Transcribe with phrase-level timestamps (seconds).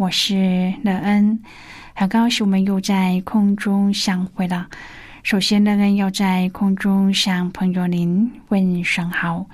[0.00, 1.38] 我是乐恩，
[1.92, 4.66] 很高兴我们又在空中相会了。
[5.22, 9.44] 首先，乐恩要在空中向朋友您问声好，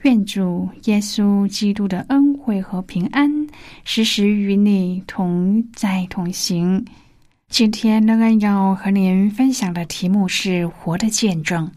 [0.00, 3.30] 愿主耶稣基督的恩惠和平安
[3.84, 6.84] 时时与你同在同行。
[7.48, 11.70] 今天，乐恩要和您分享的题目是“活的见证”。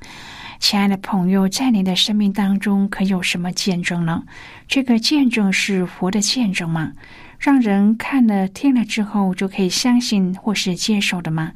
[0.57, 4.23] 亲爱的朋友，在您的生命当中，可有什么见证呢？
[4.67, 6.91] 这个见证是活的见证吗？
[7.39, 11.51] 让人看了听了之后就可以相信或是接受的吗？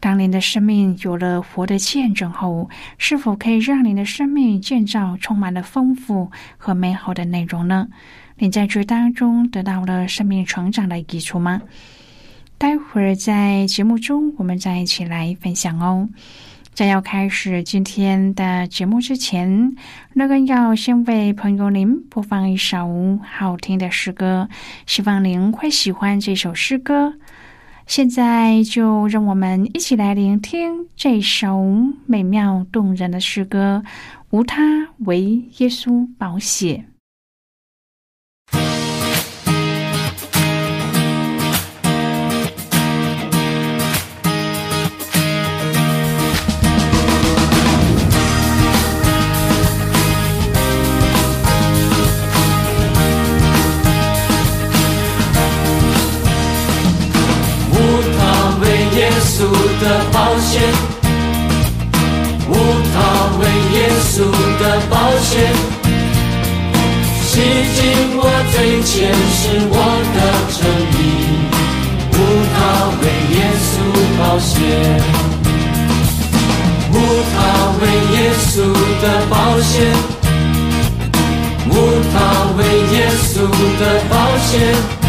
[0.00, 7.88] 当您的生命有了活的见证后，是否可以让您的生命建造充满了丰富和美好的内容呢？
[8.36, 11.62] 你在这当中得到了生命成长的益处吗？
[12.58, 16.08] 待会儿在节目中，我们再一起来分享哦。
[16.74, 19.76] 在要开始今天的节目之前，
[20.12, 24.48] 乐根要先为朋友您播放一首好听的诗歌，
[24.84, 27.14] 希望您会喜欢这首诗歌。
[27.86, 31.64] 现在就让我们一起来聆听这首
[32.06, 33.84] 美妙动人的诗歌，
[34.30, 36.86] 无他，唯耶稣宝血。
[59.42, 60.62] 的保险，
[62.48, 62.96] 无他
[63.40, 63.42] 为
[63.74, 64.14] 耶稣
[64.60, 65.32] 的保险，
[67.20, 67.32] 洗
[67.74, 67.82] 净
[68.16, 69.74] 我最前是我
[70.14, 70.18] 的
[70.54, 70.56] 诚
[70.92, 70.96] 意，
[72.12, 72.14] 无
[72.54, 72.56] 他
[73.00, 73.02] 为
[73.34, 73.66] 耶稣
[74.16, 74.52] 保险，
[76.92, 76.94] 无
[77.34, 77.36] 他
[77.80, 77.82] 为
[78.14, 78.52] 耶稣
[79.02, 79.74] 的保险，
[81.70, 81.72] 无
[82.12, 82.14] 他
[82.56, 82.58] 为
[82.96, 83.32] 耶稣
[83.80, 84.12] 的保
[84.46, 85.03] 险。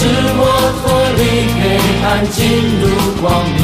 [0.00, 0.42] 使我
[0.80, 0.82] 脱
[1.18, 1.20] 离
[1.60, 1.62] 黑
[2.02, 2.40] 暗，进
[2.80, 2.82] 入
[3.20, 3.60] 光明。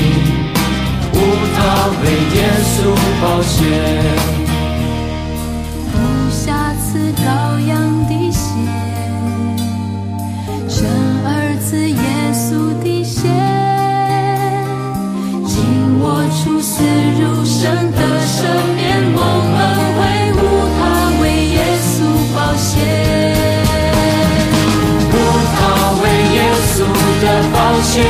[1.15, 1.17] 无
[1.57, 1.59] 他
[2.03, 2.05] 为
[2.37, 2.77] 耶稣
[3.23, 3.57] 保险，
[5.95, 5.97] 无
[6.31, 6.85] 瑕疵
[7.25, 7.25] 羔
[7.67, 7.73] 羊
[8.07, 8.39] 的血，
[10.69, 10.77] 生
[11.25, 11.27] 儿
[11.59, 11.97] 子耶
[12.35, 12.45] 稣
[12.85, 13.17] 的血，
[15.41, 15.49] 引
[15.99, 16.05] 我
[16.37, 16.85] 出死
[17.19, 18.37] 入生的生
[27.77, 28.03] 保险，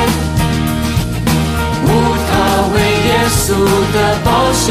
[1.83, 1.85] 无
[2.25, 2.31] 他
[2.73, 3.43] 为耶稣
[3.91, 4.65] 的保险，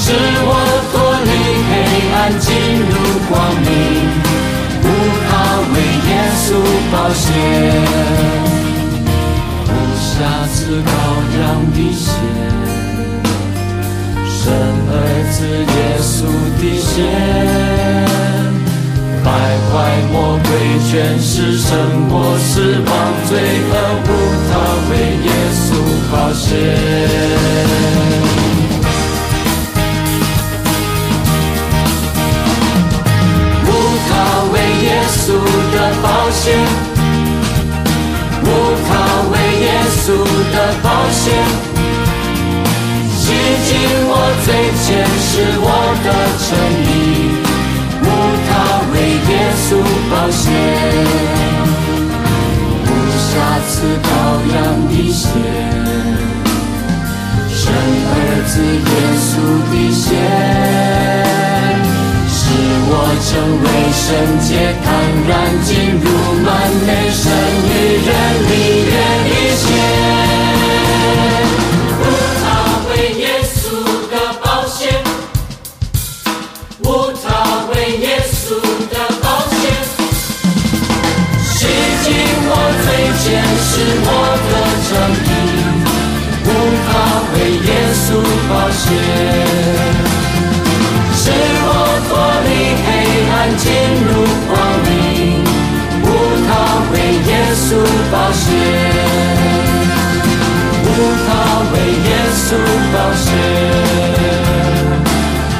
[0.00, 0.04] 使
[0.42, 0.50] 我
[0.90, 1.30] 脱离
[1.68, 1.72] 黑
[2.12, 2.50] 暗，进
[2.82, 2.92] 入
[3.28, 3.70] 光明。
[4.82, 4.84] 无
[5.22, 5.30] 他
[5.72, 5.74] 为
[6.08, 6.10] 耶
[6.42, 6.44] 稣
[6.90, 7.24] 保险，
[9.68, 9.70] 无
[10.02, 10.10] 瑕
[10.52, 10.90] 疵羔
[11.38, 11.40] 羊
[11.70, 12.04] 的血，
[14.26, 14.42] 生
[14.90, 14.92] 儿
[15.30, 15.36] 子
[15.76, 16.10] 耶稣
[16.58, 16.90] 的血。
[19.26, 19.74] 败坏
[20.12, 20.48] 魔鬼，
[20.88, 21.68] 全是胜
[22.08, 22.88] 过死亡
[23.28, 23.32] 罪
[23.68, 23.72] 恶，
[24.06, 24.08] 无
[24.48, 24.54] 他
[24.88, 24.92] 为
[25.26, 25.66] 耶稣
[26.12, 26.46] 保险，
[33.64, 33.68] 无
[34.08, 34.08] 他
[34.52, 34.54] 为
[34.84, 35.24] 耶稣
[35.74, 36.44] 的保险，
[38.44, 38.46] 无
[38.86, 38.90] 他
[39.32, 40.06] 为耶稣
[40.54, 41.24] 的保险，
[43.10, 43.24] 洗
[43.66, 43.74] 净
[44.06, 44.12] 我
[44.44, 44.48] 最
[44.84, 44.86] 前
[45.18, 45.28] 是
[45.58, 45.66] 我
[46.04, 46.06] 的
[46.38, 46.46] 诚
[46.84, 47.55] 意。
[48.96, 49.32] 为耶
[49.68, 49.68] 稣
[50.10, 50.44] 保险，
[52.82, 52.88] 无
[53.20, 53.28] 瑕
[53.68, 53.70] 疵
[54.02, 54.08] 羔
[54.54, 54.56] 羊
[54.88, 55.22] 的血，
[57.50, 57.60] 生
[58.08, 58.10] 儿
[58.48, 58.54] 子
[58.88, 59.28] 耶稣
[59.70, 60.04] 的血，
[62.26, 62.34] 使
[62.88, 62.90] 我
[63.26, 63.28] 成
[63.62, 64.04] 为圣
[64.40, 64.48] 洁，
[64.82, 64.86] 坦
[65.28, 65.30] 然
[65.62, 65.68] 进
[66.00, 66.04] 入
[66.42, 66.46] 满
[66.86, 67.20] 美神
[67.68, 67.70] 与
[68.06, 68.10] 人
[68.48, 68.54] 里。
[88.06, 88.10] 稣
[88.48, 88.84] 宝血。
[91.12, 91.24] 使
[91.66, 91.70] 我
[92.06, 92.10] 脱
[92.46, 92.48] 离
[92.84, 92.86] 黑
[93.32, 93.66] 暗，进
[94.06, 94.08] 入
[94.46, 94.50] 光
[94.86, 94.88] 明，
[96.02, 96.04] 无
[96.46, 96.48] 他
[96.92, 96.94] 为
[97.26, 97.30] 耶
[97.64, 97.68] 稣
[98.12, 98.44] 宝血。
[100.84, 100.88] 无
[101.26, 101.28] 他
[101.72, 101.74] 为
[102.06, 102.10] 耶
[102.44, 102.48] 稣
[102.92, 102.94] 宝
[103.24, 103.28] 血，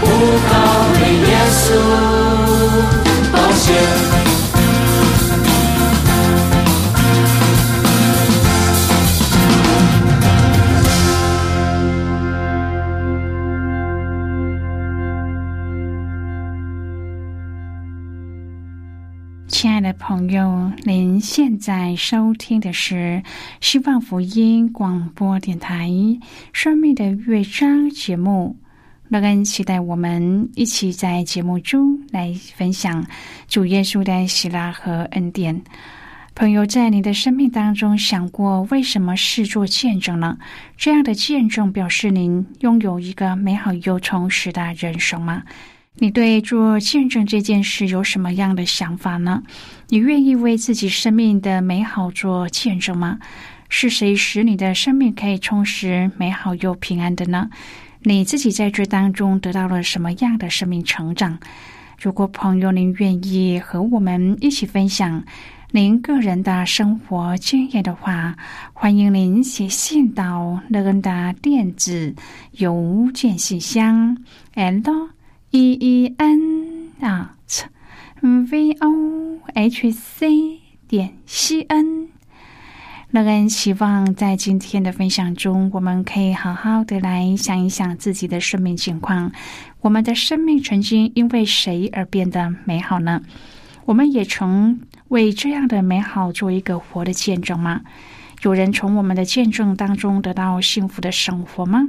[0.03, 0.05] 无
[0.47, 0.51] 他
[0.93, 0.95] 为
[19.99, 23.23] 朋友，您现在收听的是
[23.61, 25.89] 希望福音广播电台
[26.53, 28.57] 《生命的乐章》节目。
[29.09, 33.05] 乐恩期待我们一起在节目中来分享
[33.49, 35.61] 主耶稣的喜乐和恩典。
[36.35, 40.37] 朋友，在你的生命当中想过为什么是做见证呢？
[40.77, 45.43] 这样的见证表示您拥有一个美好又充实的人生吗？
[45.99, 49.43] 你对做见证这件事有什么样的想法呢？
[49.89, 53.19] 你愿意为自己生命的美好做见证吗？
[53.71, 57.49] 是谁使你的生命可以充实、美好又平安的呢？
[58.01, 61.39] 你自己在这当中得到了什么样的生命成长？
[61.99, 65.25] 如果朋友您愿意和我们一起分享
[65.73, 68.37] 您个人的生活经验的话，
[68.75, 72.15] 欢迎您写信到乐恩的电子
[72.53, 74.15] 邮件信箱
[74.57, 75.16] ，l。
[75.59, 77.65] E e n at
[78.21, 82.09] v o h c 点 c n。
[83.11, 89.33] 乐恩希望在今天的分享中，我们可以好好的来想一想自己的生命情况。
[89.81, 93.23] 我们的生命曾经因为谁而变得美好呢？
[93.87, 97.81] 我们也曾为这样的美好做一个活的见证吗？
[98.43, 101.89] 有人从我们的见证当中得到幸福的生活吗？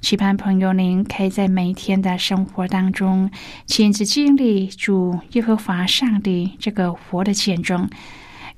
[0.00, 3.30] 期盼朋友您可以在每天的生活当中
[3.66, 7.88] 亲自经历主耶和华上帝这个活的见证。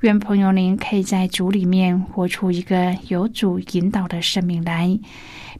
[0.00, 4.98] 愿朋友您可以在主里面活出一个有主引导的生命来，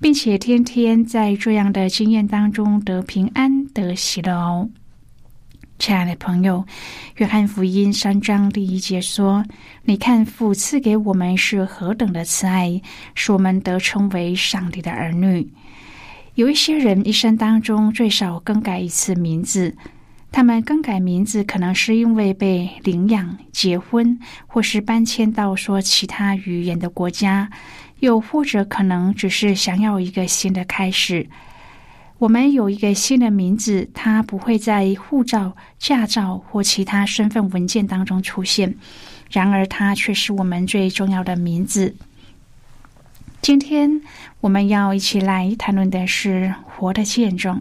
[0.01, 4.71] 并且天天在这样的经验当中得平安得喜乐哦。
[5.79, 6.65] 亲爱的朋友，
[7.17, 9.45] 约翰福音三章第一节说
[9.85, 12.81] ：“你看父赐给我们是何等的慈爱，
[13.17, 15.53] 使我们得称为上帝的儿女。”
[16.35, 19.77] 有一些人一生当中最少更改一次名字，
[20.31, 27.51] 他们更改名字可能是因为被领养、结婚，或是搬迁到说其他语言的国家，
[28.01, 31.29] 又或者可能只是想要一个新的开始。
[32.17, 38.75] 我们有一个新的名字，它不会在护照、驾照或其他身份文件当中出现，
[39.31, 41.95] 然而它却是我们最重要的名字。
[43.43, 44.01] 今天
[44.41, 47.61] 我们要一起来谈论的是活的见证。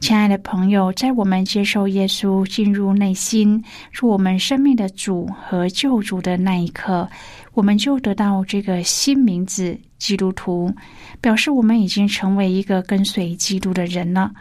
[0.00, 3.62] 亲爱的朋友，在我们接受耶稣进入内心，
[3.92, 7.06] 是我们生命的主和救主的那一刻，
[7.52, 10.72] 我们就得到这个新名字——基督徒，
[11.20, 14.32] 表示我们已经成为一个跟随基督的人了。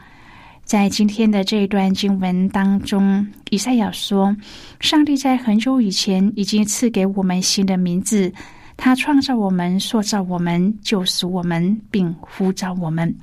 [0.64, 4.34] 在今天的这一段经文当中，以赛亚说
[4.80, 8.32] ：“上帝在很久以前已经赐给我们新的名字。”
[8.78, 13.16] 他创造我们，塑造我们，救赎我们，并呼召我们。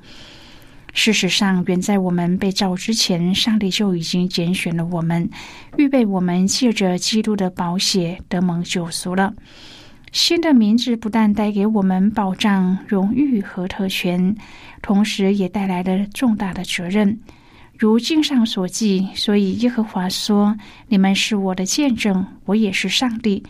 [0.93, 5.27] 事实上，远在我们被造之前，上帝就已经拣选了我们，
[5.77, 9.33] 预备我们借着基督的宝血得蒙救赎了。
[10.11, 14.35] 新的名字不但带给我们保障、荣誉和特权，
[14.83, 17.19] 同时也带来了重大的责任。
[17.75, 20.55] 如经上所记，所以耶和华说
[20.87, 23.43] ：“你们是我的见证，我也是上帝。”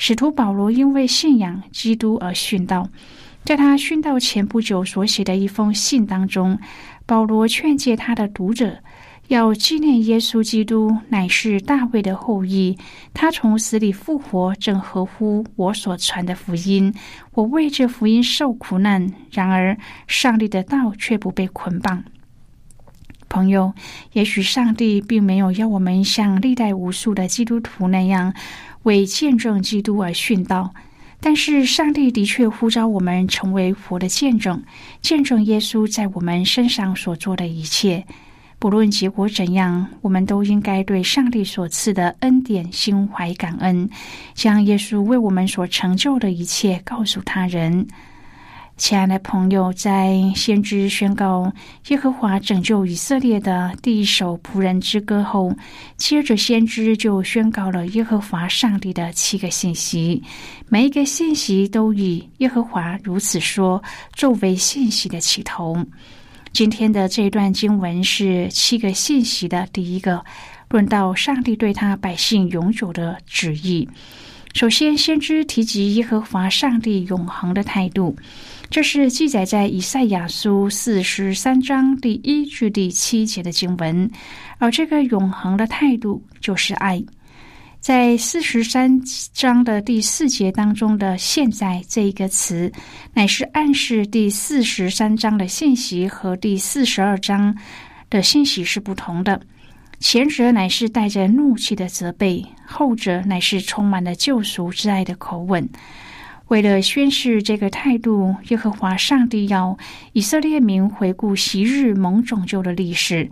[0.00, 2.88] 使徒保罗因为信仰基督而殉道，
[3.44, 6.56] 在他殉道前不久所写的一封信当中，
[7.04, 8.78] 保罗劝诫他的读者
[9.26, 12.78] 要纪念耶稣基督乃是大卫的后裔，
[13.12, 16.94] 他从死里复活，正合乎我所传的福音。
[17.34, 19.76] 我为这福音受苦难，然而
[20.06, 22.04] 上帝的道却不被捆绑。
[23.28, 23.72] 朋友，
[24.12, 28.34] 也许上帝并没有要我们像历代无数的基督徒那样。
[28.84, 30.72] 为见证基督而殉道，
[31.20, 34.62] 但是上帝的确呼召我们成为佛的见证，
[35.02, 38.06] 见证耶稣在我们身上所做的一切。
[38.60, 43.90] 不论结果怎样，我们都应该对上帝所赐的恩典心怀感恩，
[44.34, 47.86] 将耶稣为我们所成就的一切告诉他人。
[48.78, 51.52] 亲爱的朋友，在先知宣告
[51.88, 55.52] 耶和华拯救以色列的第一首仆人之歌后，
[55.96, 60.22] 接着先知就宣告了耶和华上帝的七个信息，
[60.68, 63.82] 每一个信息都以耶和华如此说
[64.12, 65.76] 作为信息的起头。
[66.52, 70.24] 今天的这段经文是七个信息的第一个，
[70.70, 73.88] 论到上帝对他百姓永久的旨意。
[74.54, 78.16] 首先，先知提及耶和华上帝永恒的态度。
[78.70, 84.10] 这是记载在以赛亚书四十三章第一至第七节的经文，
[84.58, 87.02] 而这个永恒的态度就是爱。
[87.80, 89.00] 在四十三
[89.32, 92.70] 章的第四节当中的“现在”这一个词，
[93.14, 97.56] 乃是暗示第四十三章的信息和第四十二章
[98.10, 99.40] 的信息是不同的。
[99.98, 105.66] 前者乃是带着怒气的责备，后者乃是充满了救赎之爱的口吻。
[106.48, 109.76] 为了宣示这个态度，耶和华上帝要
[110.12, 113.30] 以色列民回顾昔日蒙拯救的历史。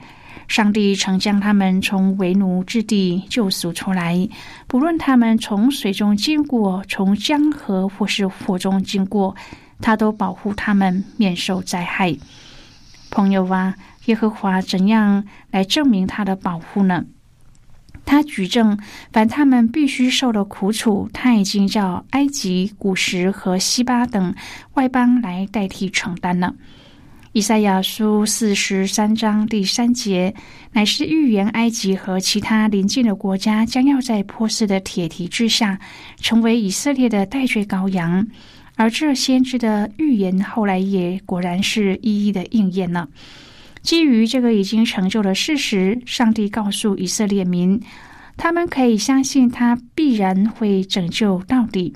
[0.48, 4.28] 上帝曾将他们从为奴之地救赎出来，
[4.66, 9.34] 不论他们从水中经过，从江河或是火中经过，
[9.80, 12.14] 他都保护他们免受灾害。
[13.10, 17.06] 朋友啊，耶和华怎样来证明他的保护呢？
[18.06, 18.78] 他举证，
[19.12, 24.34] 凡他们必须受的苦楚，他已经叫埃及、古时和西巴等
[24.74, 26.54] 外邦来代替承担了。
[27.32, 30.32] 以赛亚书四十三章第三节，
[30.72, 35.78] 乃是预言埃及和其他邻近的国家将要在波斯的铁蹄之下，
[36.18, 38.26] 成为以色列的代罪羔羊。
[38.76, 43.08] 而这先知的预言，后来也果然是一一的应验了。
[43.86, 47.80] 基于这个已经成就的事实，上帝告诉以色列民，
[48.36, 51.94] 他们可以相信他必然会拯救到底。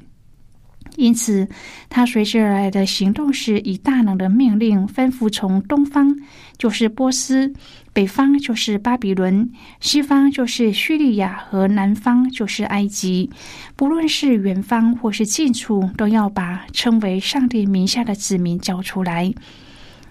[0.97, 1.49] 因此，
[1.89, 6.17] 他随之而来的行动是以大能的命令吩咐：从东方
[6.57, 7.53] 就是波斯，
[7.93, 13.29] 北方就是巴比伦，西方就是叙利亚，和南方就是埃及。
[13.75, 19.35] 不论是远方或是近处，都要把称为上帝名下的子民交出来。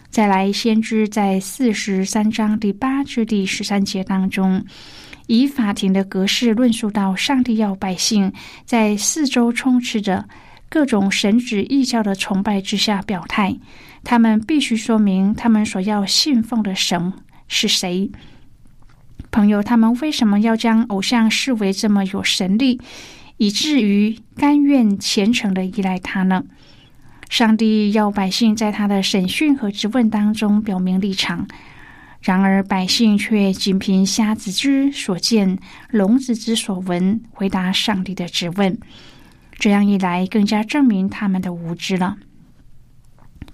[0.09, 4.65] 再来，先知在四十三章第八至第十三节当中，
[5.27, 8.33] 以法庭的格式论述到，上帝要百姓
[8.65, 10.27] 在四周充斥着
[10.67, 13.55] 各种神旨异教的崇拜之下表态，
[14.03, 17.13] 他们必须说明他们所要信奉的神
[17.47, 18.11] 是谁。
[19.29, 22.81] 朋友，他们为什么要将偶像视为这么有神力，
[23.37, 26.43] 以至于甘愿虔诚的依赖他呢？
[27.29, 31.48] 上帝要百姓在他的审讯和质问当中表明立场，
[32.21, 35.59] 然而百姓却仅凭瞎子之所见、
[35.91, 38.77] 聋子之所闻回答上帝的质问。
[39.59, 42.17] 这样一来，更加证明他们的无知了。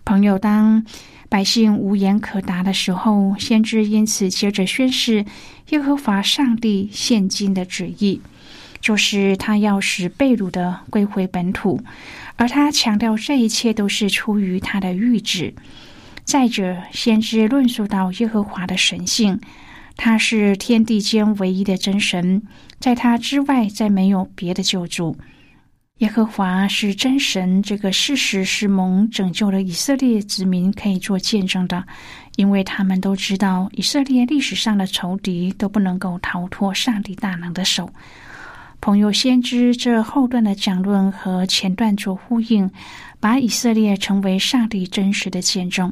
[0.05, 0.86] 朋友，当
[1.27, 5.25] 百姓无言可答的时候，先知因此接着宣誓
[5.70, 8.22] 耶和华上帝现今的旨意，
[8.79, 11.82] 就是他要使被掳的归回本土。
[12.38, 15.54] 而他强调，这一切都是出于他的谕旨。
[16.24, 19.39] 再者，先知论述到耶和华的神性，
[19.96, 22.42] 他是天地间唯一的真神，
[22.80, 25.18] 在他之外再没有别的救主。
[26.00, 31.86] 耶和华是真神，这个事实是蒙拯救了以色列子民可以做见证的，
[32.36, 37.89] 因为他们都知道，以色列历史上的仇敌都不能够逃脱上帝大能的手。
[38.86, 42.70] 朋友，先知这后段的讲论和前段做呼应，
[43.20, 45.92] 把以色列成为上帝真实的见证。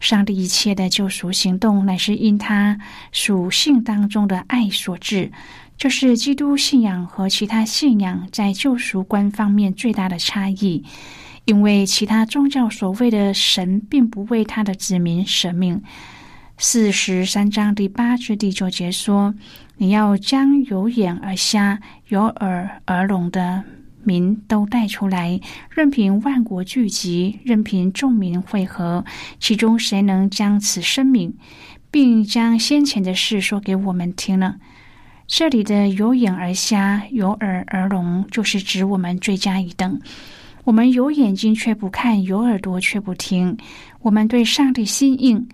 [0.00, 2.78] 上帝一切的救赎行动，乃是因他
[3.12, 5.30] 属性当中的爱所致。
[5.76, 10.82] 这是基督信仰和其他信仰在救赎观方面最大的差异。
[11.44, 15.82] 因为其他宗教所谓的神，并不为他的子民舍命。
[16.56, 19.34] 四十三章第八至第九节说。
[19.76, 23.62] 你要将有眼而瞎、有耳而聋的
[24.02, 25.40] 民都带出来，
[25.70, 29.04] 任凭万国聚集，任凭众民汇合，
[29.40, 31.34] 其中谁能将此声明，
[31.90, 34.56] 并将先前的事说给我们听呢？
[35.26, 40.00] 这里的有眼而瞎、有耳而聋，就是指我们罪加一等。
[40.64, 43.56] 我们有眼睛却不看，有耳朵却不听，
[44.02, 45.48] 我们对上帝心硬。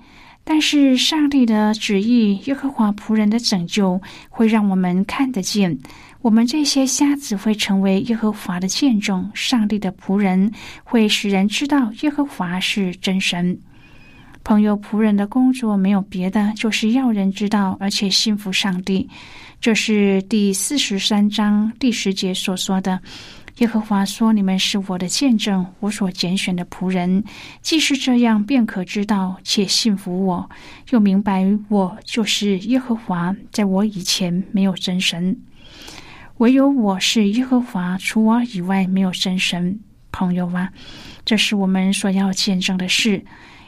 [0.52, 5.78] 但是上帝的旨意，耶和华仆人的拯救，会让我们看得见，
[6.22, 10.50] 我们这些瞎子会成为耶和华的见证，上帝的仆人
[10.82, 13.56] 会使人知道耶和华是真神。
[14.42, 19.08] 朋友，仆人的工作没有别的，就是要人知道，而且信服上帝。
[19.60, 23.00] 这是第四十三章第十节所说的。
[23.60, 27.22] 耶和华说：“你们是我的见证，我所拣选的仆人。
[27.60, 30.50] 既是这样，便可知道且信服我，
[30.88, 33.36] 又明白我就是耶和华。
[33.52, 35.38] 在我以前没有真神，
[36.38, 39.78] 唯有我是耶和华，除我以外没有真神。
[40.10, 40.72] 朋友啊，
[41.26, 43.22] 这是我们所要见证的事。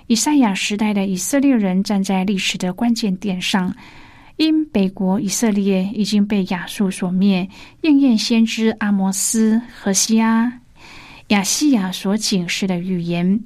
[0.06, 3.76] 以赛亚时代的以色列人站在历史的关键点上。”
[4.36, 7.48] 因北国以色列已经被亚述所灭，
[7.82, 10.60] 应验先知阿摩斯和西阿
[11.28, 13.40] 亚西亚所警示的预言。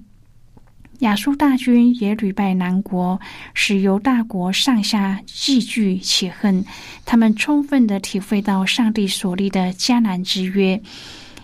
[1.00, 3.20] 亚述大军也屡败南国，
[3.52, 6.64] 使犹大国上下忌惧且恨。
[7.04, 10.80] 他们充分的体会到上帝所立的迦南之约，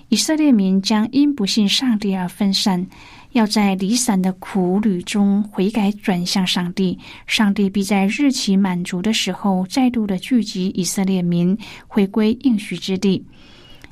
[0.08, 2.87] 以色列民将因不信上帝而分散。
[3.32, 11.56] 要在离散的苦旅中悔改转向上帝，上帝必在日期满足的时候再度的聚集以色列民，
[11.88, 13.24] 回归应许之地。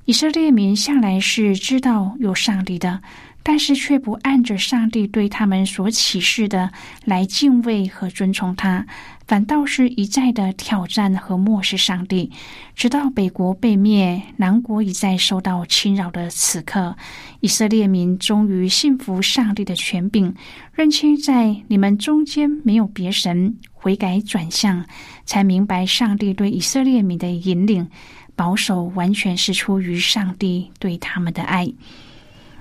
[0.04, 3.00] 以色列民向来是知道有上帝的。
[3.42, 6.70] 但是却不按着上帝对他们所启示的
[7.04, 8.86] 来敬畏和尊崇他，
[9.26, 12.30] 反倒是一再的挑战和漠视上帝，
[12.74, 16.96] 直到北国被灭，南国一再受到侵扰的此刻，
[17.40, 20.34] 以色列民终于信服上帝的权柄，
[20.74, 24.84] 认清在你们中间没有别神，悔改转向，
[25.24, 27.88] 才明白上帝对以色列民的引领
[28.36, 31.72] 保守，完全是出于上帝对他们的爱。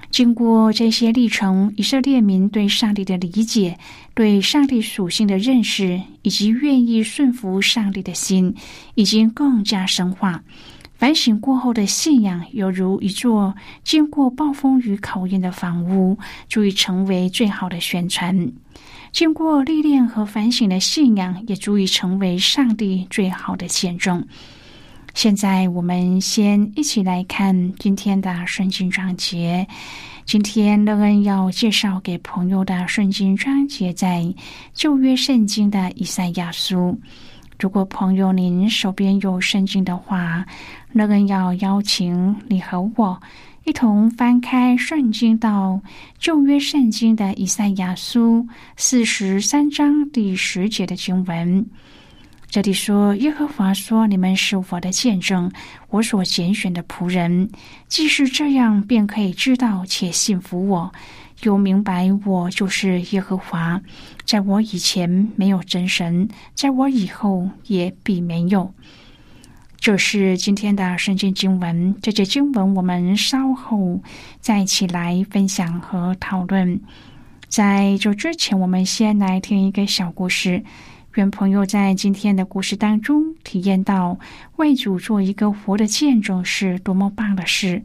[0.10, 3.78] 经过这些历程，以色列民对上帝的理解、
[4.14, 8.54] 对上帝属性的认识，以及愿意顺服上帝的心，
[8.96, 10.44] 已经更加深化。
[10.96, 16.18] 反省过后的信仰，犹如一座经过暴风雨考验的房屋，
[16.50, 18.52] 足以成为最好的宣传。
[19.12, 24.26] 经过历练和反省的信仰，也足以成为上帝最好的见证。
[25.22, 29.68] 现在我们先一起来看今天的圣经章节。
[30.24, 34.34] 今天乐恩要介绍给朋友的圣经章节，在
[34.74, 36.98] 旧约圣经的以赛亚书。
[37.60, 40.46] 如果朋友您手边有圣经的话，
[40.94, 43.22] 乐恩要邀请你和我
[43.66, 45.82] 一同翻开圣经到
[46.18, 51.66] 旧约圣经的以赛亚书四十三章第十节的经文。
[52.50, 55.52] 这里说：“耶和华说，你们是我的见证，
[55.90, 57.48] 我所拣选的仆人。
[57.88, 60.92] 既是这样，便可以知道且信服我，
[61.44, 63.80] 又明白我就是耶和华。
[64.26, 68.74] 在我以前没有真神，在我以后也必没有。”
[69.80, 71.96] 这是今天的圣经经文。
[72.02, 74.02] 这节经文我们稍后
[74.42, 76.82] 再一起来分享和讨论。
[77.48, 80.64] 在这之前，我们先来听一个小故事。
[81.16, 84.18] 愿朋友在今天的故事当中体验到
[84.58, 87.82] 为主做一个活的见证是多么棒的事。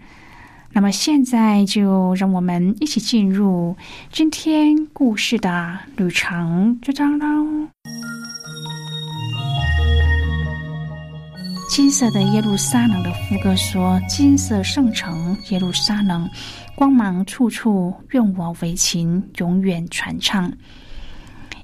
[0.72, 3.74] 那么现在就让我们一起进入
[4.12, 7.68] 今天故事的旅程就这样喽。
[11.70, 16.28] 金色的耶路撒冷的副歌说：“金色圣城耶路撒冷，
[16.76, 20.52] 光芒处处，愿我为琴永远传唱。”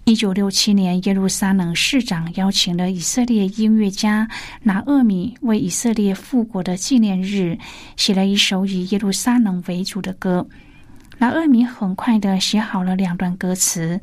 [0.05, 4.29] 一九六七年，耶路撒冷市长邀请了以色列音乐家
[4.63, 7.57] 拿厄米为以色列复国的纪念日，
[7.97, 10.49] 写了一首以耶路撒冷为主的歌。
[11.19, 14.01] 拿厄米很快的写好了两段歌词：“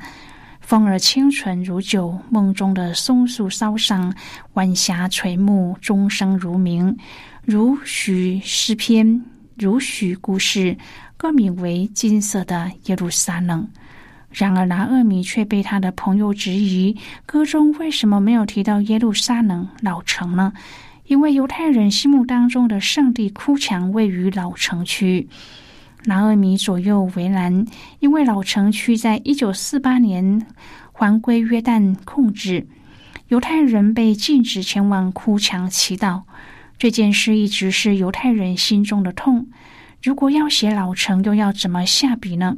[0.62, 4.14] 风儿清纯如酒，梦中的松树梢上，
[4.54, 6.96] 晚霞垂暮，钟声如鸣，
[7.44, 9.26] 如许诗篇，
[9.58, 10.78] 如许故事。”
[11.18, 13.68] 歌名为《金色的耶路撒冷》。
[14.30, 20.54] 然而，拿厄米却被他的朋友质疑：歌中为什么没有提到耶路撒冷老城呢？
[21.06, 25.30] 因为犹太人心目当中的圣地哭墙位于老城区。
[26.04, 27.66] 拿厄米左右为难，
[28.00, 30.46] 因为老城区在一九四八年
[30.92, 32.68] 还归约旦控制，
[33.30, 36.24] 犹太人被禁止前往哭墙祈祷。
[36.78, 39.48] 这件事一直是犹太人心中的痛。
[40.04, 42.58] 如果要写老城，又要怎么下笔呢？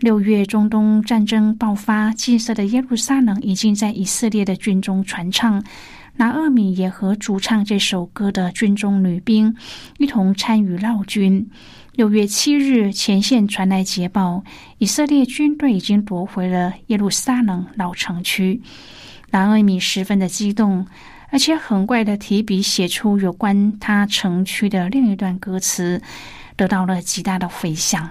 [0.00, 5.64] 六月，中东战争爆发，金色的耶路撒冷已经在以色列的军中传唱。
[6.18, 9.54] 拿厄米也和主唱这首歌的军中女兵
[9.98, 11.48] 一同参与绕军。
[11.92, 14.44] 六月七日，前线传来捷报，
[14.78, 18.60] 以色列军队已经夺回了耶路撒冷老城区。
[19.30, 20.86] 拿厄米十分的激动，
[21.30, 26.02] 而且很快的提笔写出有关他城区的另一段歌词，
[26.54, 28.10] 得到了极大的回响。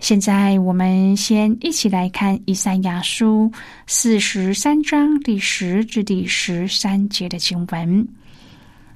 [0.00, 3.50] 现在，我们先一起来看《以赛亚书》
[3.86, 8.08] 四十三章第十至第十三节的经文。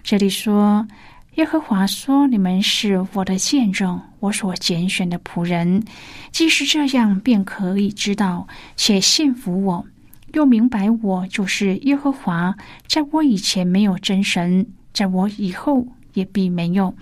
[0.03, 0.89] 这里说
[1.37, 5.85] ：“耶和华说，你们是我的见证，我所拣选的仆人。
[6.33, 9.85] 即使这样，便可以知道且信服我，
[10.33, 12.57] 又明白我就是耶和华。
[12.89, 16.95] 在我以前没有真神，在我以后也必没有。”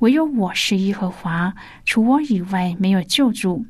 [0.00, 1.54] 唯有我是耶和华，
[1.86, 3.64] 除我以外没有救主。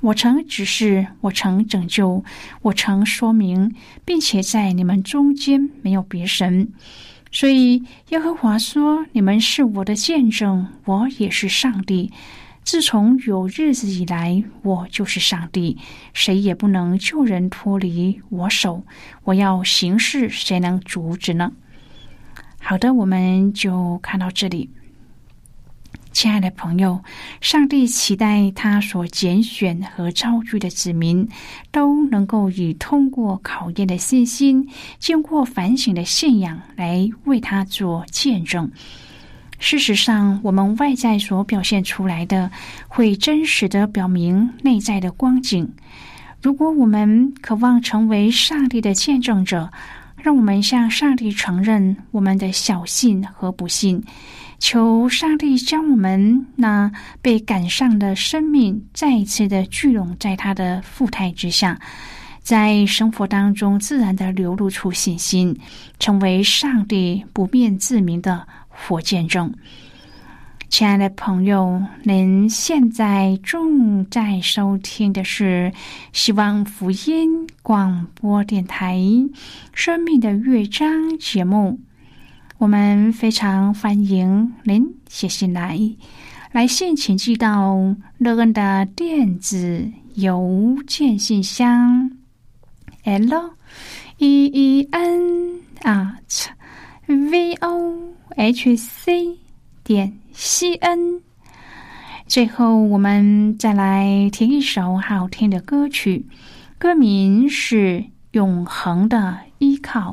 [0.00, 2.24] 我曾指示，我曾拯救，
[2.62, 6.72] 我曾说明，并且在你们中间没有别神。
[7.30, 12.10] 所以耶和华说：“你们是我的见证，我也是上帝。
[12.62, 15.76] 自从有日子以来，我就是上帝，
[16.14, 18.84] 谁也不能救人脱离我手。
[19.24, 21.52] 我要行事，谁能阻止呢？”
[22.58, 24.70] 好的，我们就看到这里。
[26.16, 27.04] 亲爱的朋友，
[27.42, 31.28] 上帝期待他所拣选和招聚的子民
[31.70, 34.66] 都能够以通过考验的信心、
[34.98, 38.70] 经过反省的信仰来为他做见证。
[39.58, 42.50] 事实上，我们外在所表现出来的，
[42.88, 45.70] 会真实的表明内在的光景。
[46.40, 49.70] 如果我们渴望成为上帝的见证者，
[50.26, 54.02] 让我们向上帝承认我们的小信和不幸。
[54.58, 56.90] 求上帝将我们那
[57.22, 61.78] 被赶上的生命再一次的聚拢在他的富态之下，
[62.40, 65.56] 在生活当中自然的流露出信心，
[66.00, 69.54] 成为上帝不变自明的活见证。
[70.76, 75.72] 亲爱的朋友，您现在正在收听的是
[76.12, 78.98] 希望福音广播电台
[79.72, 80.86] 《生命的乐章》
[81.16, 81.80] 节目。
[82.58, 85.80] 我们非常欢迎您写信来，
[86.52, 87.74] 来信请寄到
[88.18, 92.10] 乐恩的电子邮件信箱
[93.02, 93.50] ：l
[94.18, 96.48] e e n at
[97.06, 97.98] v o
[98.36, 99.38] h c
[99.82, 101.22] 点西恩。
[102.26, 106.26] 最后，我们再来听一首好听的歌曲，
[106.78, 107.76] 歌名是
[108.32, 110.10] 《永恒的依靠》。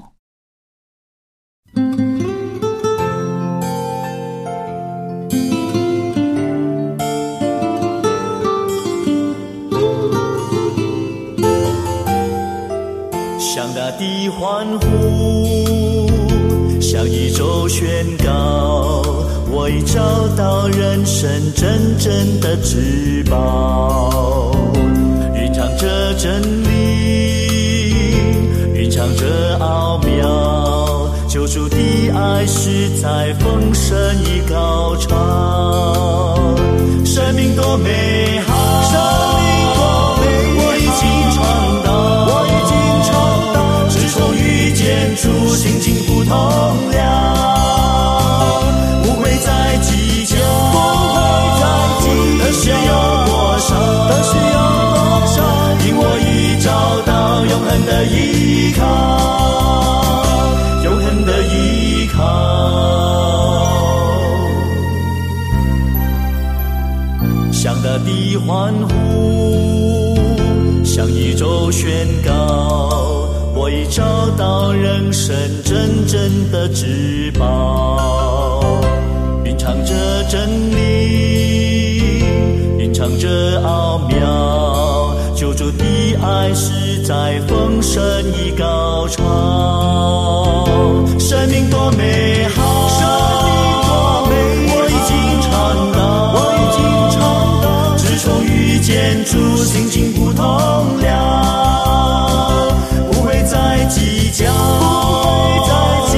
[13.76, 14.86] 大地欢呼，
[16.94, 19.02] 向宇宙宣告，
[19.50, 20.00] 我已找
[20.38, 24.52] 到人生真正的至宝。
[25.36, 27.48] 蕴藏着真理，
[28.76, 31.76] 蕴藏着奥妙，救主的
[32.12, 36.38] 爱实在丰盛与高潮，
[37.04, 38.23] 生命多美
[57.54, 60.26] 永恒的依靠，
[60.84, 62.20] 永恒的依靠，
[67.52, 70.18] 向大地欢呼，
[70.84, 71.92] 向宇宙宣
[72.26, 72.90] 告。
[73.56, 74.04] 我已找
[74.36, 78.64] 到人生真正的至宝，
[79.46, 79.94] 蕴藏着
[80.28, 82.24] 真理，
[82.80, 83.83] 蕴藏着奥
[87.04, 90.66] 在丰盛与高潮，
[91.20, 93.06] 生命多美好，生
[93.44, 94.34] 命多美
[94.70, 95.12] 好，我已经
[95.42, 95.52] 尝
[95.92, 96.00] 到，
[96.34, 96.80] 我已经
[97.12, 97.20] 尝
[97.62, 97.66] 到，
[97.98, 99.36] 自从遇见主，
[99.66, 100.42] 心情不同
[101.02, 101.12] 了。
[103.12, 104.46] 不会再计较
[104.80, 104.86] 不
[105.36, 105.74] 会再
[106.10, 106.16] 计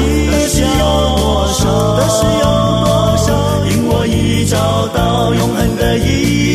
[0.62, 0.84] 较，有
[1.17, 2.45] 多少，的是有
[2.86, 3.28] 多少，
[3.71, 4.56] 因我已找
[4.89, 6.55] 到永恒的依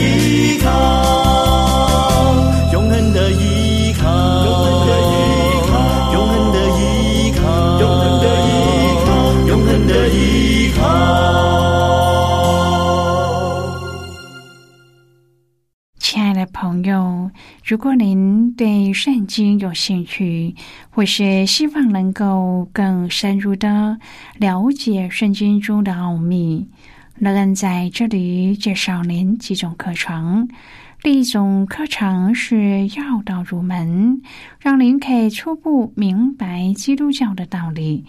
[0.00, 0.70] 依靠，
[2.72, 4.06] 永恒的依靠，
[4.44, 5.12] 永恒的依
[5.68, 5.72] 靠，
[6.12, 7.32] 永恒的依
[9.04, 9.08] 靠，
[9.48, 10.82] 永恒的依靠，
[15.98, 17.30] 亲爱的朋友，
[17.64, 20.54] 如果您对圣经有兴趣，
[20.90, 23.98] 或是希望能够更深入的
[24.38, 26.68] 了解圣经中的奥秘，
[27.18, 30.48] 乐恩在这里介绍您几种课程。
[31.00, 34.20] 第一种课程是要道入门，
[34.58, 38.04] 让您可以初步明白基督教的道理。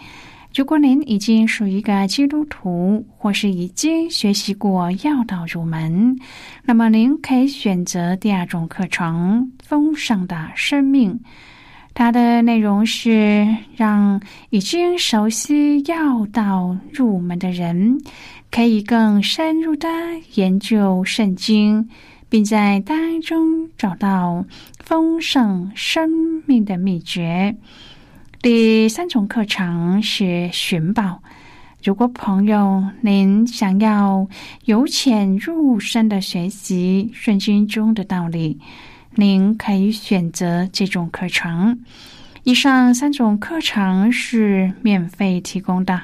[0.56, 6.18] 如果您已经是一个基督徒，或是已经学习过要道入门，
[6.64, 11.14] 那么您可以选择第二种课程《丰盛的生命》。
[11.94, 17.98] 它的内容是让已经熟悉要道入门的人，
[18.56, 19.90] 可以更深入的
[20.36, 21.90] 研究圣经，
[22.30, 24.46] 并在当中找到
[24.80, 27.58] 丰盛生命的秘诀。
[28.42, 31.22] 第三种课程是寻宝。
[31.84, 34.26] 如果朋友您想要
[34.64, 38.58] 由浅入深的学习圣经中的道理，
[39.16, 41.78] 您可以选择这种课程。
[42.44, 46.04] 以上三种课程是免费提供的。